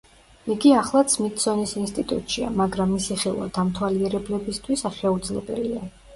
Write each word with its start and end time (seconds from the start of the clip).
იგი 0.53 0.69
ახლაც 0.77 1.13
სმითსონის 1.15 1.73
ინსტიტუტშია, 1.81 2.49
მაგრამ 2.63 2.91
მისი 2.95 3.19
ხილვა 3.25 3.51
დამთვალიერებლებისთვის 3.59 4.85
შეუძლებელია. 4.99 5.87